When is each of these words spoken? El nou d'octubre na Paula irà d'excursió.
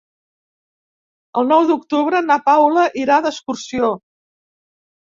El 1.41 1.45
nou 1.53 1.67
d'octubre 1.73 2.23
na 2.31 2.41
Paula 2.49 2.89
irà 3.05 3.21
d'excursió. 3.29 3.97